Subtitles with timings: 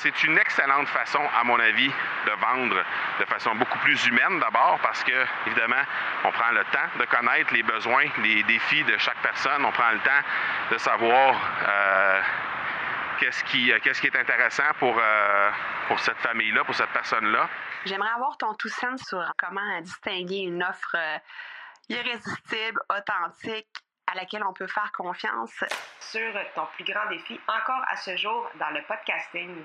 [0.00, 2.84] C'est une excellente façon, à mon avis, de vendre
[3.18, 5.82] de façon beaucoup plus humaine d'abord parce que, évidemment,
[6.22, 9.64] on prend le temps de connaître les besoins, les défis de chaque personne.
[9.64, 10.22] On prend le temps
[10.70, 11.34] de savoir
[11.66, 12.20] euh,
[13.18, 15.50] qu'est-ce qui, euh, qu'est-ce qui est intéressant pour, euh,
[15.88, 17.48] pour cette famille-là, pour cette personne-là.
[17.84, 20.94] J'aimerais avoir ton tout sens sur comment distinguer une offre
[21.88, 23.66] irrésistible, authentique,
[24.06, 25.64] à laquelle on peut faire confiance.
[25.98, 29.64] Sur ton plus grand défi encore à ce jour dans le podcasting.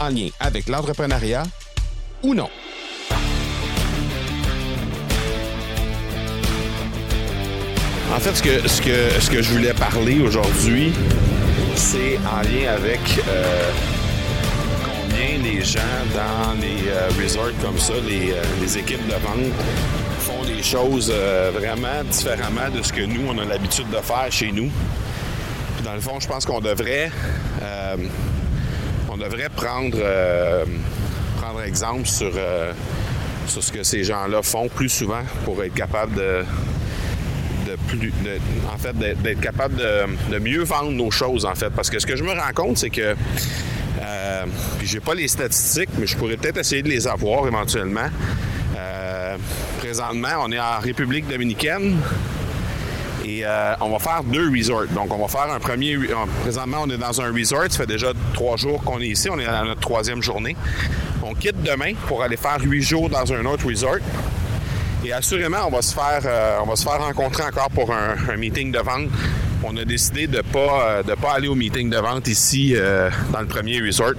[0.00, 1.44] en lien avec l'entrepreneuriat
[2.22, 2.48] ou non.
[8.12, 10.92] En fait, ce que, ce que, ce que je voulais parler aujourd'hui,
[11.76, 13.70] c'est en lien avec euh,
[14.84, 15.78] combien les gens
[16.12, 19.52] dans les euh, resorts comme ça, les, euh, les, équipes de vente,
[20.18, 21.10] font des choses
[21.54, 24.70] vraiment différemment de ce que nous, on a l'habitude de faire chez nous.
[25.84, 27.10] dans le fond, je pense qu'on devrait
[29.20, 29.98] devrait prendre,
[31.40, 32.32] prendre exemple sur,
[33.46, 36.44] sur ce que ces gens-là font plus souvent pour être capable de
[38.72, 41.70] en fait, d'être capable de, mieux vendre nos choses, en fait.
[41.70, 43.14] Parce que ce que je me rends compte, c'est que,
[44.00, 44.44] euh,
[44.82, 48.08] j'ai pas les statistiques, mais je pourrais peut-être essayer de les avoir éventuellement.
[48.76, 49.36] Euh,
[49.78, 51.96] présentement, on est en République dominicaine.
[53.24, 54.86] Et euh, on va faire deux resorts.
[54.94, 55.98] Donc, on va faire un premier.
[56.42, 57.66] Présentement, on est dans un resort.
[57.70, 59.28] Ça fait déjà trois jours qu'on est ici.
[59.30, 60.56] On est dans notre troisième journée.
[61.22, 63.98] On quitte demain pour aller faire huit jours dans un autre resort.
[65.04, 68.78] Et assurément, on va se faire, euh, on va rencontrer encore pour un, meeting de
[68.78, 69.08] vente.
[69.62, 73.08] On a décidé de pas euh, de pas aller au meeting de vente ici euh,
[73.32, 74.12] dans le premier resort.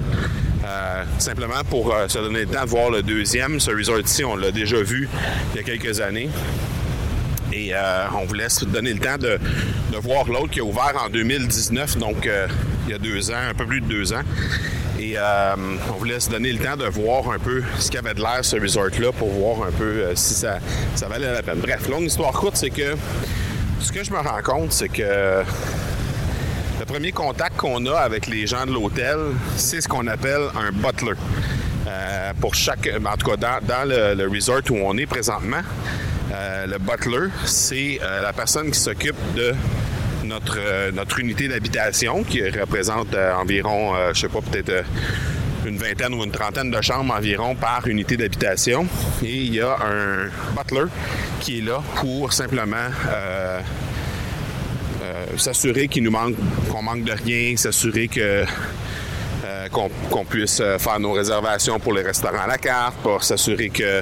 [1.20, 3.60] simplement pour se donner le temps de voir le deuxième.
[3.60, 5.08] Ce resort ici, on l'a déjà vu
[5.54, 6.30] il y a quelques années.
[7.54, 7.74] Et
[8.14, 9.38] on vous laisse donner le temps de,
[9.98, 12.30] voir l'autre qui a ouvert en 2019, donc
[12.88, 14.24] il y a deux ans, un peu plus de deux ans.
[15.02, 15.56] Et euh,
[15.90, 18.56] on voulait se donner le temps de voir un peu ce qu'avait de l'air ce
[18.56, 20.60] resort-là pour voir un peu euh, si ça,
[21.08, 21.60] valait la peine.
[21.60, 22.96] Bref, longue histoire courte, c'est que
[23.80, 25.02] ce que je me rends compte, c'est que
[26.80, 29.18] le premier contact qu'on a avec les gens de l'hôtel,
[29.58, 31.14] c'est ce qu'on appelle un butler.
[31.88, 35.62] Euh, pour chaque, en tout cas dans, le, resort où on est présentement,
[36.32, 39.54] le butler, c'est la personne qui s'occupe de
[40.24, 44.86] notre, euh, notre unité d'habitation qui représente euh, environ, euh, je sais pas, peut-être
[45.66, 48.88] une vingtaine ou une trentaine de chambres environ par unité d'habitation.
[49.24, 50.90] Et il y a un butler
[51.40, 52.90] qui est là pour simplement
[55.38, 56.36] s'assurer qu'il nous manque,
[56.70, 58.44] qu'on manque de rien, s'assurer que
[59.72, 64.02] qu'on, puisse faire nos réservations pour les restaurants à la carte, pour s'assurer que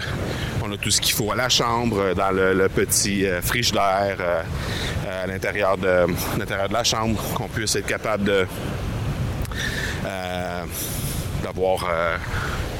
[0.69, 4.17] on a tout ce qu'il faut à la chambre, dans le, petit frigidaire,
[5.23, 6.05] à l'intérieur de,
[6.37, 8.47] l'intérieur de la chambre, qu'on puisse être capable
[10.05, 10.63] euh,
[11.43, 12.17] d'avoir euh,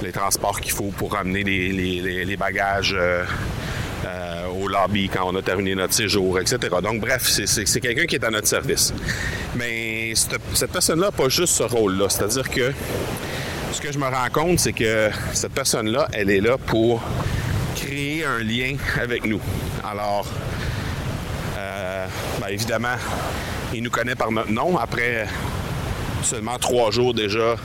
[0.03, 3.25] les transports qu'il faut pour ramener les, bagages euh,
[4.61, 6.57] au lobby quand on a terminé notre séjour, etc.
[6.83, 8.94] Donc, bref, c'est quelqu'un qui est à notre service.
[9.56, 12.07] Mais cette, cette personne-là n'a pas juste ce rôle-là.
[12.09, 12.73] C'est-à-dire que
[13.71, 17.01] ce que je me rends compte, c'est que cette personne-là, elle est là pour
[17.79, 19.41] créer un lien avec nous.
[19.84, 20.28] Alors,
[22.40, 22.95] Bien, évidemment,
[23.73, 24.78] il nous connaît par notre nom.
[24.78, 25.28] Après
[26.23, 27.56] seulement trois jours déjà,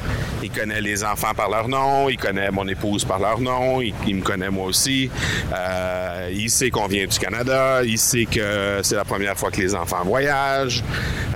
[0.43, 3.95] il connaît les enfants par leur nom, il connaît mon épouse par leur nom, il,
[4.15, 5.11] me connaît moi aussi.
[5.53, 9.61] Euh, il sait qu'on vient du Canada, il sait que c'est la première fois que
[9.61, 10.83] les enfants voyagent.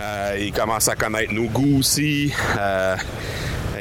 [0.00, 2.32] Euh, il commence à connaître nos goûts aussi.
[2.58, 2.96] Euh,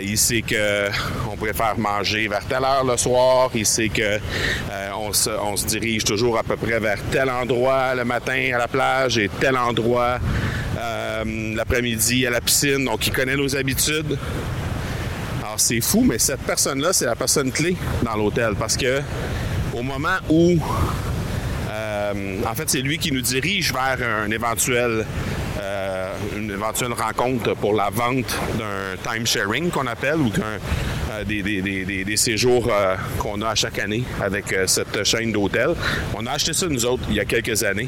[0.02, 0.90] il sait que
[1.38, 3.50] préfère manger vers telle heure le soir.
[3.56, 8.04] Il sait que euh, on, se, dirige toujours à peu près vers tel endroit le
[8.04, 10.20] matin à la plage et tel endroit
[10.78, 11.24] euh,
[11.56, 12.86] l'après-midi à la piscine.
[12.86, 14.18] Donc, il connaît nos habitudes.
[15.44, 19.02] Alors, c'est fou, mais cette personne-là, c'est la personne clé dans l'hôtel parce que
[19.74, 20.58] au moment où
[21.70, 25.06] euh, en fait, c'est lui qui nous dirige vers un éventuel
[26.36, 30.58] une éventuelle rencontre pour la vente d'un time sharing qu'on appelle ou euh,
[31.26, 35.74] des, séjours euh, qu'on a chaque année avec euh, cette chaîne d'hôtels.
[36.16, 37.88] On a acheté ça nous autres il y a quelques années.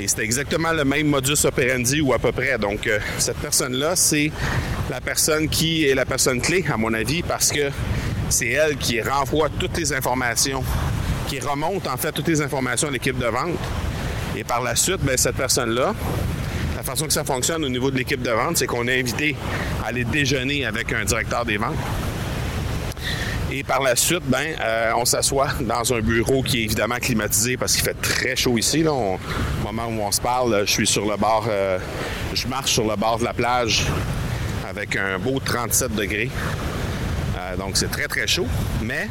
[0.00, 2.56] Et c'est exactement le même modus operandi ou à peu près.
[2.58, 4.30] Donc, euh, cette personne-là, c'est
[4.90, 7.70] la personne qui est la personne clé, à mon avis, parce que
[8.28, 10.62] c'est elle qui renvoie toutes les informations,
[11.26, 13.58] qui remonte en fait toutes les informations à l'équipe de vente.
[14.36, 15.94] Et par la suite, ben, cette personne-là,
[16.76, 19.34] la façon que ça fonctionne au niveau de l'équipe de vente, c'est qu'on est invité
[19.82, 21.74] à aller déjeuner avec un directeur des ventes.
[23.50, 27.56] Et par la suite, ben, euh, on s'assoit dans un bureau qui est évidemment climatisé
[27.56, 28.82] parce qu'il fait très chaud ici.
[28.82, 28.92] Là.
[28.92, 29.18] au
[29.64, 31.78] moment où on se parle, je suis sur le bord, euh,
[32.34, 33.86] je marche sur le bord de la plage
[34.68, 36.30] avec un beau 37 degrés.
[37.38, 38.46] Euh, donc c'est très très chaud,
[38.82, 39.08] mais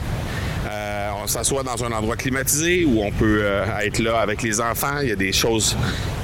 [1.19, 3.44] on s'assoit dans un endroit climatisé où on peut
[3.81, 5.00] être là avec les enfants.
[5.01, 5.75] Il y a des choses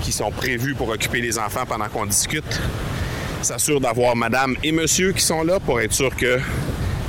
[0.01, 2.61] qui sont prévues pour occuper les enfants pendant qu'on discute.
[3.41, 6.39] S'assure d'avoir madame et monsieur qui sont là pour être sûr que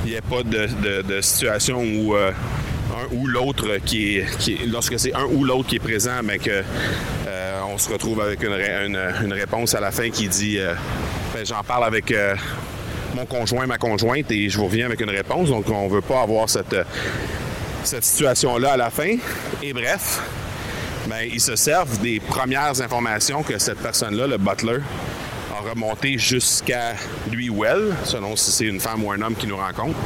[0.05, 5.13] il n'y a pas de, situation où euh, un ou l'autre qui est, lorsque c'est
[5.15, 6.63] un ou l'autre qui est présent, mais que
[7.27, 10.73] euh, on se retrouve avec une, réponse à la fin qui dit euh,
[11.33, 12.13] ben, j'en parle avec
[13.15, 15.49] mon conjoint, ma conjointe, et je vous reviens avec une réponse.
[15.49, 16.75] Donc on ne veut pas avoir cette,
[17.83, 19.17] cette situation-là à la fin.
[19.63, 20.21] Et bref,
[21.07, 24.79] ben, ils se servent des premières informations que cette personne-là, le butler,
[25.65, 26.93] remonter jusqu'à
[27.31, 29.97] lui ou elle, selon si c'est une femme ou un homme qui nous rencontre,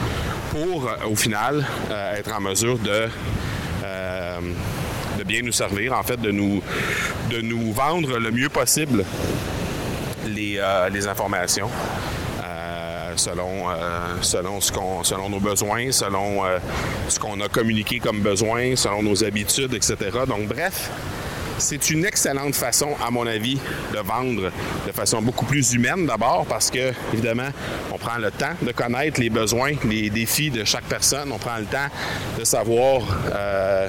[0.51, 3.07] pour euh, au final euh, être en mesure de,
[3.83, 4.39] euh,
[5.17, 6.61] de bien nous servir, en fait, de nous,
[7.29, 9.03] de nous vendre le mieux possible
[10.25, 10.61] les,
[10.91, 11.69] les informations.
[13.15, 13.65] selon,
[14.21, 14.62] selon,
[15.03, 16.44] selon nos besoins, selon
[17.09, 19.97] ce qu'on a communiqué comme besoin, selon nos habitudes, etc.
[20.25, 20.89] Donc, bref,
[21.59, 23.59] c'est une excellente façon, à mon avis,
[23.94, 24.51] de vendre
[24.88, 27.50] de façon beaucoup plus humaine d'abord parce que, évidemment,
[27.91, 31.31] on prend le temps de connaître les besoins, les défis de chaque personne.
[31.31, 31.88] On prend le temps
[32.38, 33.01] de savoir
[33.33, 33.88] euh,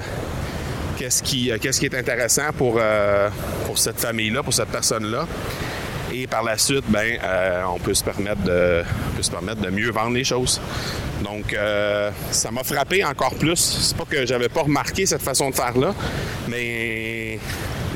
[0.97, 3.29] qu'est-ce qui, qu'est-ce qui est intéressant euh,
[3.65, 5.25] pour cette famille-là, pour cette personne-là.
[6.13, 8.83] Et par la suite, ben, euh, on peut se permettre de,
[9.15, 10.61] peut se permettre de mieux vendre les choses.
[11.23, 11.55] Donc,
[12.31, 13.55] ça m'a frappé encore plus.
[13.55, 15.93] C'est pas que j'avais pas remarqué cette façon de faire là,
[16.47, 17.39] mais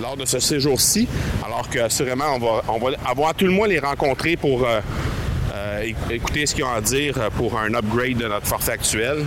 [0.02, 1.08] lors de ce séjour-ci,
[1.44, 4.80] alors qu'assurément, on va, on va avoir tout le moins les rencontrer pour euh,
[5.54, 9.26] euh, écouter ce qu'ils ont à dire pour un upgrade de notre forfait actuel.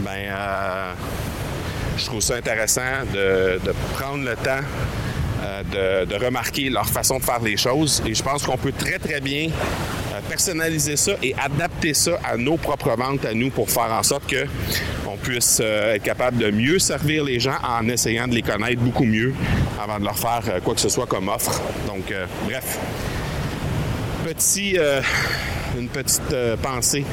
[0.00, 0.92] Ben, euh,
[1.96, 3.58] je trouve ça intéressant de,
[3.94, 4.64] prendre le temps
[5.72, 8.02] de, de, remarquer leur façon de faire les choses.
[8.06, 9.50] Et je pense qu'on peut très, très bien
[10.28, 14.26] personnaliser ça et adapter ça à nos propres ventes à nous pour faire en sorte
[14.26, 14.46] que
[15.06, 18.80] on puisse euh, être capable de mieux servir les gens en essayant de les connaître
[18.80, 19.34] beaucoup mieux
[19.82, 21.60] avant de leur faire euh, quoi que ce soit comme offre.
[21.86, 22.78] Donc, euh, bref,
[25.78, 27.04] une petite pensée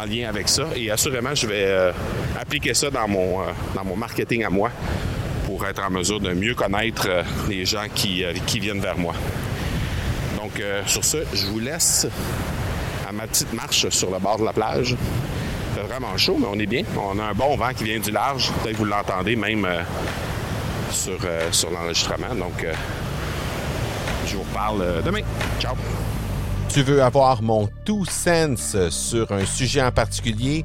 [0.00, 1.92] en lien avec ça et assurément, je vais
[2.38, 3.38] appliquer ça dans mon,
[3.74, 4.70] dans mon marketing à moi
[5.60, 7.06] pour être en mesure de mieux connaître
[7.46, 9.12] les gens qui, qui viennent vers moi.
[10.38, 12.06] Donc, sur ce, je vous laisse
[13.06, 14.96] à ma petite marche sur le bord de la plage.
[15.74, 16.82] C'est vraiment chaud, mais on est bien.
[16.96, 18.50] On a un bon vent qui vient du large.
[18.62, 19.82] Peut-être que vous l'entendez même euh,
[20.90, 22.34] sur, euh, sur l'enregistrement.
[22.34, 22.72] Donc, euh,
[24.26, 25.20] je vous reparle demain.
[25.60, 25.74] Ciao!
[26.72, 30.64] Tu veux avoir mon tout sens sur un sujet en particulier?